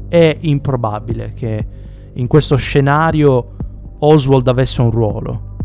È 0.07 0.37
improbabile 0.41 1.33
che 1.35 1.67
in 2.13 2.27
questo 2.27 2.55
scenario 2.55 3.55
Oswald 3.99 4.47
avesse 4.47 4.81
un 4.81 4.91
ruolo. 4.91 5.55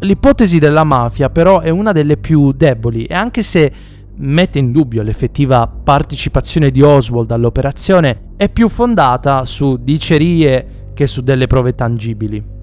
L'ipotesi 0.00 0.58
della 0.58 0.84
mafia 0.84 1.30
però 1.30 1.60
è 1.60 1.70
una 1.70 1.92
delle 1.92 2.18
più 2.18 2.52
deboli 2.52 3.04
e 3.04 3.14
anche 3.14 3.42
se 3.42 3.72
mette 4.16 4.58
in 4.58 4.70
dubbio 4.70 5.02
l'effettiva 5.02 5.66
partecipazione 5.66 6.70
di 6.70 6.82
Oswald 6.82 7.30
all'operazione 7.30 8.32
è 8.36 8.48
più 8.48 8.68
fondata 8.68 9.44
su 9.44 9.76
dicerie 9.80 10.90
che 10.92 11.06
su 11.06 11.22
delle 11.22 11.46
prove 11.46 11.74
tangibili. 11.74 12.57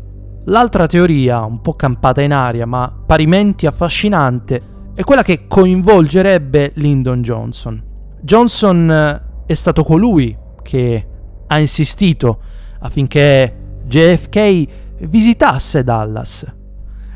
L'altra 0.45 0.85
teoria, 0.85 1.43
un 1.43 1.59
po' 1.61 1.73
campata 1.73 2.21
in 2.21 2.31
aria 2.31 2.67
ma 2.67 2.93
parimenti 3.05 3.65
affascinante, 3.65 4.61
è 4.93 5.03
quella 5.03 5.23
che 5.23 5.47
coinvolgerebbe 5.47 6.73
Lyndon 6.75 7.21
Johnson. 7.21 7.83
Johnson 8.21 8.89
eh, 8.89 9.21
è 9.47 9.53
stato 9.53 9.83
colui 9.83 10.37
che 10.61 11.07
ha 11.47 11.59
insistito 11.59 12.39
affinché 12.79 13.81
JFK 13.85 14.67
visitasse 15.07 15.83
Dallas. 15.83 16.45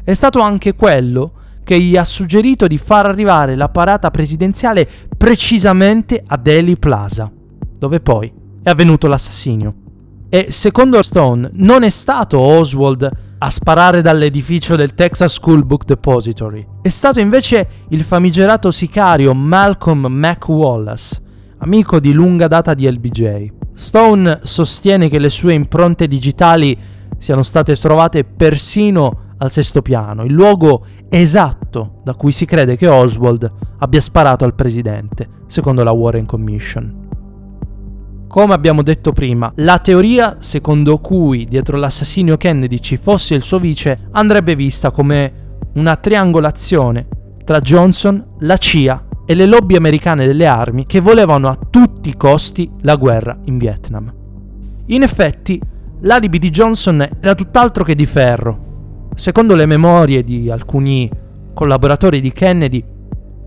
È 0.04 0.14
stato 0.14 0.40
anche 0.42 0.74
quello 0.74 1.34
che 1.64 1.80
gli 1.80 1.96
ha 1.96 2.04
suggerito 2.04 2.66
di 2.66 2.80
far 2.80 3.06
arrivare 3.06 3.56
la 3.56 3.70
parata 3.70 4.10
presidenziale 4.10 4.90
precisamente 5.16 6.24
a 6.26 6.36
Delhi 6.36 6.78
Plaza, 6.78 7.32
dove 7.78 8.00
poi 8.00 8.34
è 8.64 8.70
avvenuto 8.70 9.08
l'assassinio. 9.08 9.79
E 10.32 10.52
secondo 10.52 11.02
Stone 11.02 11.50
non 11.54 11.82
è 11.82 11.90
stato 11.90 12.38
Oswald 12.38 13.10
a 13.40 13.50
sparare 13.50 14.04
dall'edificio 14.04 14.76
del 14.76 14.94
Texas 14.94 15.34
School 15.34 15.66
Book 15.66 15.86
Depository, 15.86 16.64
è 16.84 16.90
stato 16.90 17.20
invece 17.20 17.68
il 17.90 18.04
famigerato 18.04 18.70
sicario 18.70 19.34
Malcolm 19.34 20.06
McWallace, 20.08 21.22
amico 21.58 22.00
di 22.00 22.14
lunga 22.14 22.48
data 22.48 22.76
di 22.76 22.88
LBJ. 22.88 23.48
Stone 23.74 24.42
sostiene 24.44 25.10
che 25.10 25.18
le 25.18 25.30
sue 25.30 25.54
impronte 25.54 26.06
digitali 26.06 26.78
siano 27.18 27.42
state 27.42 27.76
trovate 27.78 28.24
persino 28.24 29.34
al 29.38 29.52
sesto 29.52 29.82
piano, 29.82 30.26
il 30.26 30.34
luogo 30.34 30.86
esatto 31.10 32.02
da 32.04 32.14
cui 32.14 32.32
si 32.32 32.46
crede 32.46 32.78
che 32.78 32.88
Oswald 32.88 33.52
abbia 33.80 34.02
sparato 34.02 34.46
al 34.46 34.54
presidente, 34.54 35.28
secondo 35.48 35.82
la 35.82 35.92
Warren 35.92 36.28
Commission. 36.28 36.99
Come 38.30 38.54
abbiamo 38.54 38.84
detto 38.84 39.12
prima, 39.12 39.52
la 39.56 39.80
teoria 39.80 40.38
secondo 40.38 41.00
cui 41.00 41.46
dietro 41.46 41.78
l'assassinio 41.78 42.38
Kennedy 42.38 42.78
ci 42.78 42.98
fosse 42.98 43.34
il 43.34 43.42
suo 43.42 43.58
vice 43.58 44.02
andrebbe 44.12 44.56
vista 44.56 44.92
come 44.92 45.58
una 45.74 45.96
triangolazione 45.96 47.08
tra 47.44 47.60
Johnson, 47.60 48.24
la 48.42 48.56
CIA 48.58 49.08
e 49.26 49.34
le 49.34 49.48
lobby 49.48 49.76
americane 49.76 50.28
delle 50.28 50.46
armi 50.46 50.86
che 50.86 51.00
volevano 51.00 51.48
a 51.48 51.58
tutti 51.72 52.10
i 52.10 52.18
costi 52.18 52.70
la 52.82 52.98
guerra 52.98 53.36
in 53.46 53.58
Vietnam. 53.58 54.14
In 54.86 55.02
effetti, 55.02 55.60
l'alibi 56.02 56.38
di 56.38 56.52
Johnson 56.52 57.02
era 57.20 57.34
tutt'altro 57.34 57.84
che 57.84 57.96
di 57.96 58.06
ferro. 58.06 59.08
Secondo 59.16 59.56
le 59.56 59.66
memorie 59.66 60.24
di 60.24 60.52
alcuni 60.52 61.10
collaboratori 61.52 62.22
di 62.22 62.32
Kennedy, 62.32 62.86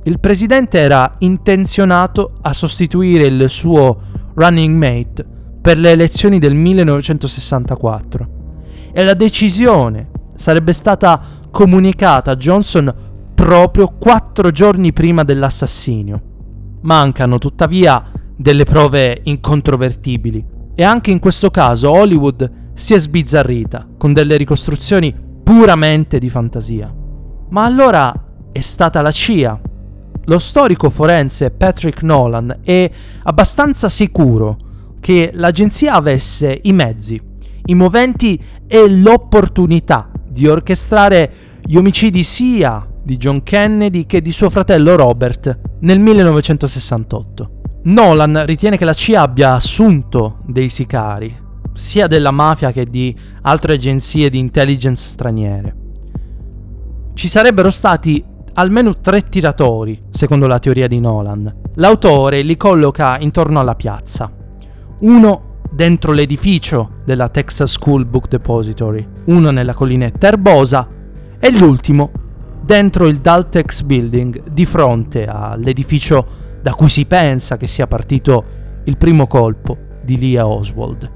il 0.03 0.19
presidente 0.19 0.81
era 0.81 1.15
intenzionato 1.19 2.33
a 2.41 2.53
sostituire 2.53 3.27
il 3.27 3.49
suo 3.49 4.11
running 4.35 4.77
mate 4.77 5.27
per 5.61 5.79
le 5.79 5.91
elezioni 5.91 6.39
del 6.39 6.55
1964 6.55 8.29
e 8.93 9.05
la 9.05 9.15
decisione 9.15 10.11
sarebbe 10.37 10.73
stata 10.73 11.21
comunicata 11.51 12.33
a 12.33 12.37
Johnson 12.37 12.93
proprio 13.35 13.95
quattro 13.99 14.51
giorni 14.51 14.93
prima 14.93 15.23
dell'assassinio. 15.25 16.23
Mancano 16.83 17.39
tuttavia 17.39 18.11
delle 18.37 18.65
prove 18.65 19.21
incontrovertibili 19.25 20.45
e 20.75 20.83
anche 20.83 21.11
in 21.11 21.19
questo 21.19 21.51
caso 21.51 21.91
Hollywood 21.91 22.51
si 22.75 22.95
è 22.95 22.99
sbizzarrita 22.99 23.87
con 23.97 24.12
delle 24.12 24.37
ricostruzioni 24.37 25.15
puramente 25.43 26.19
di 26.19 26.29
fantasia. 26.29 26.93
Ma 27.51 27.65
allora 27.65 28.12
è 28.51 28.61
stata 28.61 29.03
la 29.03 29.11
CIA. 29.11 29.61
Lo 30.26 30.38
storico 30.38 30.88
forense 30.88 31.50
Patrick 31.50 32.02
Nolan 32.02 32.61
è 32.62 32.88
abbastanza 33.25 33.88
sicuro 33.88 34.57
che 35.01 35.31
l'agenzia 35.35 35.94
avesse 35.94 36.61
i 36.62 36.73
mezzi, 36.73 37.20
i 37.64 37.75
moventi 37.75 38.40
e 38.68 38.88
l'opportunità 38.88 40.11
di 40.29 40.46
orchestrare 40.46 41.33
gli 41.64 41.77
omicidi 41.77 42.23
sia 42.23 42.87
di 43.03 43.16
John 43.16 43.42
Kennedy 43.42 44.07
che 44.07 44.23
di 44.23 44.31
suo 44.31 44.49
fratello 44.49 44.94
Robert 44.94 45.59
nel 45.81 45.99
1968. 45.99 47.51
Nolan 47.85 48.44
ritiene 48.46 48.77
che 48.77 48.85
la 48.85 48.94
CIA 48.94 49.23
abbia 49.23 49.55
assunto 49.55 50.38
dei 50.46 50.68
sicari, 50.68 51.37
sia 51.75 52.07
della 52.07 52.31
mafia 52.31 52.70
che 52.70 52.87
di 52.87 53.14
altre 53.42 53.75
agenzie 53.75 54.31
di 54.31 54.38
intelligence 54.38 55.05
straniere. 55.05 55.77
Ci 57.14 57.29
sarebbero 57.29 57.70
stati 57.70 58.25
almeno 58.55 58.99
tre 59.01 59.29
tiratori, 59.29 60.01
secondo 60.11 60.47
la 60.47 60.59
teoria 60.59 60.87
di 60.87 61.01
Nolan. 61.01 61.53
L'autore 61.75 62.43
li 62.43 62.57
colloca 62.57 63.19
intorno 63.19 63.61
alla 63.61 63.75
piazza. 63.75 64.31
Uno 65.01 65.51
dentro 65.71 66.12
l'edificio 66.12 66.97
della 67.05 67.29
Texas 67.29 67.73
School 67.73 68.05
Book 68.05 68.29
Depository, 68.29 69.07
uno 69.27 69.51
nella 69.51 69.75
collinetta 69.75 70.27
erbosa 70.27 70.87
e 71.38 71.51
l'ultimo 71.51 72.11
dentro 72.62 73.07
il 73.07 73.19
Daltex 73.19 73.83
Building 73.83 74.51
di 74.51 74.65
fronte 74.67 75.27
all'edificio 75.27 76.27
da 76.61 76.75
cui 76.75 76.88
si 76.88 77.07
pensa 77.07 77.57
che 77.57 77.67
sia 77.67 77.87
partito 77.87 78.45
il 78.85 78.97
primo 78.97 79.27
colpo 79.27 79.77
di 80.03 80.19
Lia 80.19 80.47
Oswald. 80.47 81.11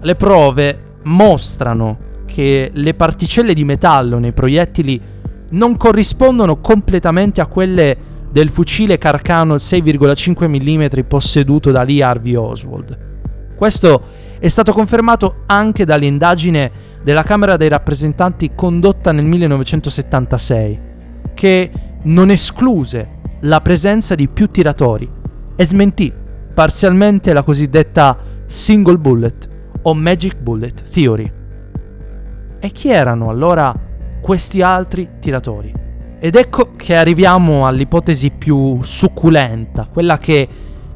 Le 0.00 0.14
prove 0.14 0.96
mostrano 1.04 2.10
che 2.26 2.70
le 2.72 2.94
particelle 2.94 3.54
di 3.54 3.64
metallo 3.64 4.18
nei 4.18 4.32
proiettili 4.32 5.00
non 5.52 5.76
corrispondono 5.76 6.60
completamente 6.60 7.40
a 7.40 7.46
quelle 7.46 8.10
del 8.30 8.48
fucile 8.48 8.98
Carcano 8.98 9.56
6,5 9.56 10.48
mm 10.48 11.06
posseduto 11.06 11.70
da 11.70 11.82
Lee 11.82 12.02
Harvey 12.02 12.34
Oswald. 12.34 13.10
Questo 13.56 14.02
è 14.38 14.48
stato 14.48 14.72
confermato 14.72 15.42
anche 15.46 15.84
dall'indagine 15.84 16.90
della 17.02 17.22
Camera 17.22 17.56
dei 17.56 17.68
rappresentanti 17.68 18.52
condotta 18.54 19.12
nel 19.12 19.26
1976, 19.26 20.80
che 21.34 21.70
non 22.04 22.30
escluse 22.30 23.20
la 23.42 23.60
presenza 23.60 24.14
di 24.14 24.28
più 24.28 24.50
tiratori 24.50 25.08
e 25.54 25.66
smentì 25.66 26.12
parzialmente 26.54 27.32
la 27.32 27.42
cosiddetta 27.42 28.16
single 28.46 28.98
bullet 28.98 29.48
o 29.82 29.94
magic 29.94 30.38
bullet 30.38 30.82
theory. 30.90 31.30
E 32.58 32.70
chi 32.70 32.88
erano 32.90 33.28
allora 33.28 33.74
questi 34.22 34.62
altri 34.62 35.08
tiratori? 35.20 35.74
Ed 36.20 36.36
ecco 36.36 36.70
che 36.76 36.94
arriviamo 36.94 37.66
all'ipotesi 37.66 38.30
più 38.30 38.80
succulenta, 38.80 39.88
quella 39.92 40.16
che 40.18 40.48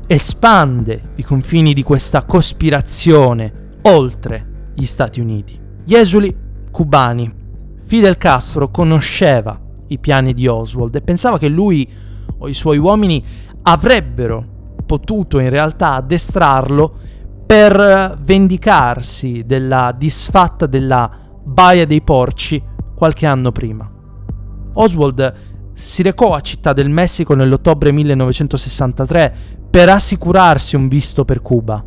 espande 0.07 1.11
i 1.17 1.25
confini 1.25 1.75
di 1.75 1.83
questa 1.83 2.25
cospirazione 2.25 3.79
oltre 3.83 4.71
gli 4.75 4.87
Stati 4.87 5.21
Uniti. 5.21 5.59
Gli 5.85 5.95
esuli 5.95 6.35
cubani. 6.71 7.45
Fidel 7.85 8.17
Castro 8.17 8.71
conosceva 8.71 9.61
i 9.89 9.99
piani 9.99 10.33
di 10.33 10.47
Oswald 10.47 10.95
e 10.95 11.01
pensava 11.01 11.39
che 11.39 11.49
lui 11.49 11.89
o 12.39 12.49
i 12.49 12.55
suoi 12.55 12.79
uomini 12.79 13.25
avrebbero 13.63 14.45
potuto 14.87 15.41
in 15.41 15.51
realtà 15.51 15.95
addestrarlo 15.95 16.95
per 17.45 18.17
vendicarsi 18.23 19.43
della 19.45 19.93
disfatta 19.97 20.67
della 20.67 21.11
Baia 21.43 21.87
dei 21.87 22.03
Porci 22.03 22.63
qualche 22.97 23.27
anno 23.27 23.53
prima. 23.53 23.89
Oswald 24.73 25.35
si 25.75 26.03
recò 26.03 26.33
a 26.33 26.41
Città 26.41 26.73
del 26.73 26.89
Messico 26.89 27.35
nell'ottobre 27.35 27.93
1963 27.93 29.35
per 29.71 29.91
assicurarsi 29.91 30.75
un 30.75 30.89
visto 30.89 31.27
per 31.27 31.43
Cuba, 31.43 31.85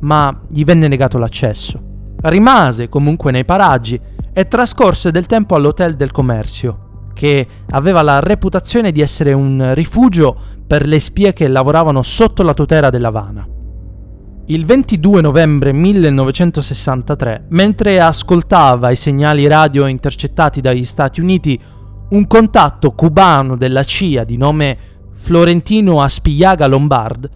ma 0.00 0.42
gli 0.48 0.64
venne 0.64 0.86
negato 0.86 1.16
l'accesso. 1.16 1.80
Rimase 2.20 2.88
comunque 2.88 3.32
nei 3.32 3.46
paraggi 3.46 3.98
e 4.32 4.46
trascorse 4.46 5.10
del 5.10 5.24
tempo 5.24 5.54
all'Hotel 5.54 5.96
del 5.96 6.10
Commercio, 6.10 7.08
che 7.14 7.46
aveva 7.70 8.02
la 8.02 8.20
reputazione 8.20 8.92
di 8.92 9.00
essere 9.00 9.32
un 9.32 9.72
rifugio 9.72 10.36
per 10.66 10.86
le 10.86 11.00
spie 11.00 11.32
che 11.32 11.48
lavoravano 11.48 12.02
sotto 12.02 12.42
la 12.42 12.52
tutela 12.52 12.90
dell'Havana. 12.90 13.55
Il 14.48 14.64
22 14.64 15.22
novembre 15.22 15.72
1963, 15.72 17.46
mentre 17.48 17.98
ascoltava 18.00 18.92
i 18.92 18.96
segnali 18.96 19.48
radio 19.48 19.88
intercettati 19.88 20.60
dagli 20.60 20.84
Stati 20.84 21.20
Uniti, 21.20 21.60
un 22.10 22.28
contatto 22.28 22.92
cubano 22.92 23.56
della 23.56 23.82
CIA 23.82 24.22
di 24.22 24.36
nome 24.36 24.78
Florentino 25.14 26.00
Aspillaga 26.00 26.68
Lombard 26.68 27.28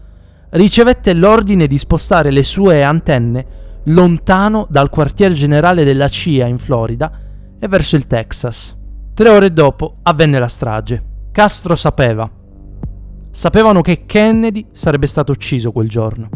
ricevette 0.51 1.13
l'ordine 1.13 1.67
di 1.67 1.79
spostare 1.79 2.31
le 2.31 2.45
sue 2.45 2.85
antenne 2.85 3.47
lontano 3.87 4.69
dal 4.71 4.89
quartier 4.89 5.33
generale 5.33 5.83
della 5.83 6.07
CIA 6.07 6.47
in 6.47 6.59
Florida 6.59 7.11
e 7.59 7.67
verso 7.67 7.97
il 7.97 8.07
Texas. 8.07 8.77
Tre 9.15 9.29
ore 9.29 9.53
dopo 9.53 9.97
avvenne 10.03 10.39
la 10.39 10.47
strage. 10.47 11.03
Castro 11.33 11.75
sapeva. 11.75 12.31
Sapevano 13.33 13.81
che 13.81 14.07
Kennedy 14.07 14.67
sarebbe 14.71 15.09
stato 15.09 15.33
ucciso 15.33 15.73
quel 15.73 15.89
giorno, 15.89 16.29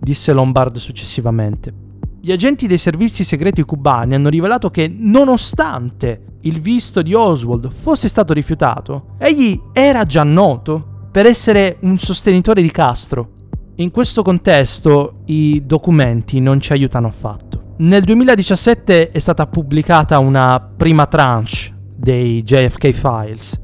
disse 0.00 0.32
Lombard 0.32 0.78
successivamente. 0.78 1.88
Gli 2.22 2.32
agenti 2.32 2.66
dei 2.66 2.78
servizi 2.78 3.24
segreti 3.24 3.62
cubani 3.62 4.14
hanno 4.14 4.28
rivelato 4.28 4.68
che 4.70 4.94
nonostante 4.94 6.24
il 6.42 6.60
visto 6.60 7.02
di 7.02 7.14
Oswald 7.14 7.70
fosse 7.70 8.08
stato 8.08 8.32
rifiutato, 8.32 9.14
egli 9.18 9.58
era 9.72 10.04
già 10.04 10.22
noto 10.22 11.06
per 11.10 11.26
essere 11.26 11.78
un 11.80 11.98
sostenitore 11.98 12.62
di 12.62 12.70
Castro. 12.70 13.36
In 13.76 13.90
questo 13.90 14.22
contesto 14.22 15.22
i 15.26 15.62
documenti 15.64 16.40
non 16.40 16.60
ci 16.60 16.72
aiutano 16.72 17.06
affatto. 17.06 17.74
Nel 17.78 18.02
2017 18.02 19.10
è 19.10 19.18
stata 19.18 19.46
pubblicata 19.46 20.18
una 20.18 20.60
prima 20.60 21.06
tranche 21.06 21.74
dei 21.96 22.42
JFK 22.42 22.90
Files, 22.90 23.58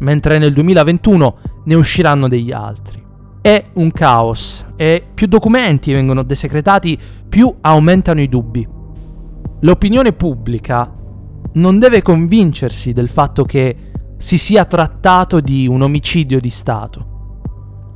mentre 0.00 0.36
nel 0.36 0.52
2021 0.52 1.36
ne 1.64 1.74
usciranno 1.74 2.28
degli 2.28 2.52
altri. 2.52 3.01
È 3.42 3.70
un 3.72 3.90
caos 3.90 4.64
e 4.76 5.04
più 5.12 5.26
documenti 5.26 5.92
vengono 5.92 6.22
desecretati, 6.22 6.96
più 7.28 7.52
aumentano 7.60 8.20
i 8.20 8.28
dubbi. 8.28 8.64
L'opinione 9.62 10.12
pubblica 10.12 10.94
non 11.54 11.80
deve 11.80 12.02
convincersi 12.02 12.92
del 12.92 13.08
fatto 13.08 13.42
che 13.42 13.90
si 14.16 14.38
sia 14.38 14.64
trattato 14.64 15.40
di 15.40 15.66
un 15.66 15.82
omicidio 15.82 16.38
di 16.38 16.50
Stato. 16.50 17.40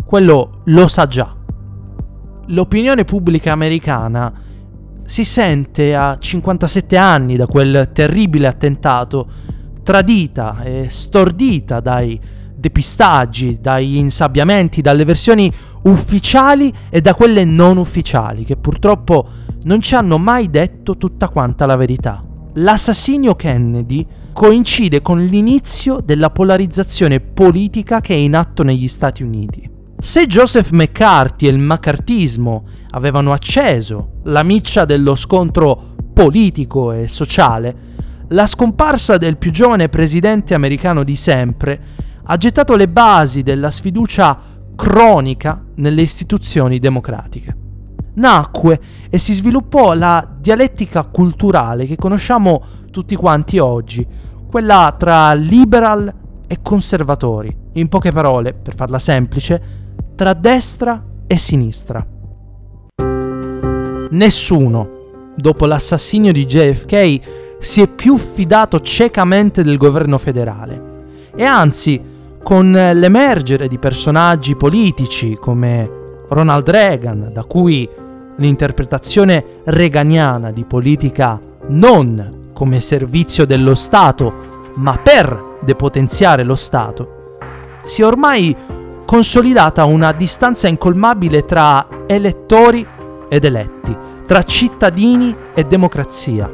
Quello 0.04 0.62
lo 0.64 0.88
sa 0.88 1.06
già. 1.06 1.32
L'opinione 2.46 3.04
pubblica 3.04 3.52
americana 3.52 4.32
si 5.04 5.24
sente 5.24 5.94
a 5.94 6.18
57 6.18 6.96
anni 6.96 7.37
da 7.37 7.46
quel 7.46 7.90
terribile 7.92 8.48
attentato 8.48 9.30
tradita 9.85 10.62
e 10.64 10.88
stordita 10.90 11.78
dai 11.78 12.20
depistaggi, 12.66 13.59
dagli 13.61 13.96
insabbiamenti, 13.96 14.81
dalle 14.81 15.05
versioni 15.05 15.52
ufficiali 15.83 16.72
e 16.90 17.00
da 17.00 17.14
quelle 17.14 17.44
non 17.44 17.76
ufficiali, 17.76 18.44
che 18.44 18.57
purtroppo 18.57 19.29
non 19.62 19.81
ci 19.81 19.94
hanno 19.94 20.18
mai 20.18 20.50
detto 20.50 20.96
tutta 20.96 21.29
quanta 21.29 21.64
la 21.66 21.76
verità. 21.76 22.20
L'assassinio 22.55 23.37
Kennedy 23.37 24.05
coincide 24.33 25.00
con 25.00 25.22
l'inizio 25.22 26.00
della 26.05 26.31
polarizzazione 26.31 27.20
politica 27.20 28.00
che 28.00 28.14
è 28.14 28.18
in 28.18 28.35
atto 28.35 28.62
negli 28.62 28.88
Stati 28.88 29.22
Uniti. 29.22 29.70
Se 29.98 30.26
Joseph 30.26 30.70
McCarthy 30.70 31.46
e 31.46 31.50
il 31.50 31.59
maccartismo 31.59 32.64
avevano 32.90 33.33
acceso 33.33 34.20
la 34.24 34.42
miccia 34.42 34.85
dello 34.85 35.14
scontro 35.14 35.94
politico 36.12 36.92
e 36.92 37.09
sociale, 37.09 37.94
la 38.29 38.46
scomparsa 38.46 39.18
del 39.18 39.37
più 39.37 39.52
giovane 39.52 39.88
presidente 39.88 40.55
americano 40.55 41.05
di 41.05 41.14
sempre 41.14 41.81
ha 42.26 42.36
gettato 42.36 42.76
le 42.76 42.88
basi 42.88 43.42
della 43.42 43.70
sfiducia 43.70 44.38
cronica 44.74 45.64
nelle 45.76 46.02
istituzioni 46.02 46.78
democratiche. 46.78 47.56
Nacque 48.14 48.80
e 49.10 49.18
si 49.18 49.32
sviluppò 49.32 49.94
la 49.94 50.26
dialettica 50.38 51.04
culturale 51.04 51.86
che 51.86 51.96
conosciamo 51.96 52.62
tutti 52.90 53.14
quanti 53.14 53.58
oggi, 53.58 54.06
quella 54.48 54.94
tra 54.98 55.34
liberal 55.34 56.12
e 56.46 56.58
conservatori, 56.62 57.54
in 57.74 57.88
poche 57.88 58.10
parole, 58.12 58.54
per 58.54 58.74
farla 58.74 58.98
semplice, 58.98 59.84
tra 60.14 60.32
destra 60.32 61.04
e 61.26 61.36
sinistra. 61.36 62.04
Nessuno, 64.10 64.88
dopo 65.34 65.66
l'assassinio 65.66 66.32
di 66.32 66.46
JFK, 66.46 67.20
si 67.58 67.82
è 67.82 67.88
più 67.88 68.16
fidato 68.16 68.80
ciecamente 68.80 69.62
del 69.62 69.76
governo 69.76 70.18
federale 70.18 70.94
e 71.36 71.44
anzi 71.44 72.00
con 72.46 72.70
l'emergere 72.70 73.66
di 73.66 73.76
personaggi 73.76 74.54
politici 74.54 75.37
come 75.37 75.90
Ronald 76.28 76.70
Reagan, 76.70 77.30
da 77.32 77.42
cui 77.42 77.88
l'interpretazione 78.37 79.62
reganiana 79.64 80.52
di 80.52 80.62
politica 80.62 81.40
non 81.70 82.50
come 82.52 82.80
servizio 82.80 83.46
dello 83.46 83.74
Stato, 83.74 84.70
ma 84.74 84.96
per 84.96 85.56
depotenziare 85.61 86.44
lo 86.44 86.54
Stato, 86.54 87.38
si 87.82 88.02
è 88.02 88.06
ormai 88.06 88.54
consolidata 89.04 89.85
una 89.85 90.12
distanza 90.12 90.68
incolmabile 90.68 91.44
tra 91.44 91.88
elettori 92.06 92.87
ed 93.28 93.42
eletti, 93.42 93.96
tra 94.24 94.44
cittadini 94.44 95.35
e 95.52 95.64
democrazia. 95.64 96.48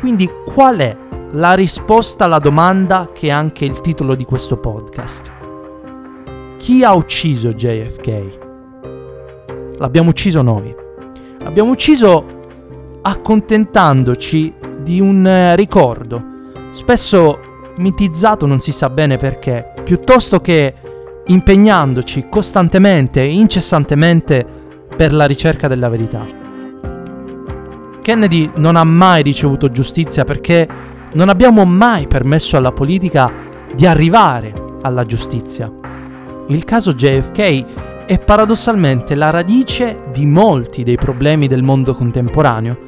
Quindi 0.00 0.28
qual 0.44 0.76
è 0.76 0.96
la 1.32 1.54
risposta 1.54 2.24
alla 2.24 2.38
domanda 2.38 3.10
che 3.12 3.28
è 3.28 3.30
anche 3.30 3.64
il 3.64 3.80
titolo 3.80 4.14
di 4.14 4.24
questo 4.24 4.56
podcast. 4.56 5.30
Chi 6.58 6.82
ha 6.82 6.92
ucciso 6.92 7.52
JFK? 7.52 8.38
L'abbiamo 9.78 10.10
ucciso 10.10 10.42
noi. 10.42 10.74
L'abbiamo 11.38 11.70
ucciso 11.70 12.38
accontentandoci 13.02 14.52
di 14.82 15.00
un 15.00 15.26
eh, 15.26 15.56
ricordo, 15.56 16.22
spesso 16.70 17.38
mitizzato 17.76 18.46
non 18.46 18.60
si 18.60 18.72
sa 18.72 18.90
bene 18.90 19.16
perché, 19.16 19.72
piuttosto 19.84 20.40
che 20.40 20.74
impegnandoci 21.26 22.26
costantemente 22.28 23.22
e 23.22 23.32
incessantemente 23.32 24.44
per 24.96 25.14
la 25.14 25.26
ricerca 25.26 25.68
della 25.68 25.88
verità. 25.88 26.26
Kennedy 28.02 28.50
non 28.56 28.76
ha 28.76 28.84
mai 28.84 29.22
ricevuto 29.22 29.70
giustizia 29.70 30.24
perché 30.24 30.68
non 31.12 31.28
abbiamo 31.28 31.64
mai 31.64 32.06
permesso 32.06 32.56
alla 32.56 32.72
politica 32.72 33.30
di 33.74 33.86
arrivare 33.86 34.52
alla 34.82 35.04
giustizia. 35.04 35.70
Il 36.48 36.64
caso 36.64 36.92
JFK 36.92 38.06
è 38.06 38.18
paradossalmente 38.18 39.14
la 39.14 39.30
radice 39.30 40.00
di 40.12 40.26
molti 40.26 40.82
dei 40.82 40.96
problemi 40.96 41.46
del 41.46 41.62
mondo 41.62 41.94
contemporaneo 41.94 42.78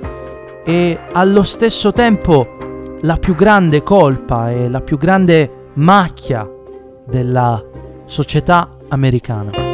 e 0.64 0.98
allo 1.12 1.42
stesso 1.42 1.92
tempo 1.92 2.98
la 3.02 3.16
più 3.16 3.34
grande 3.34 3.82
colpa 3.82 4.50
e 4.50 4.68
la 4.68 4.80
più 4.80 4.96
grande 4.96 5.70
macchia 5.74 6.48
della 7.06 7.62
società 8.06 8.68
americana. 8.88 9.71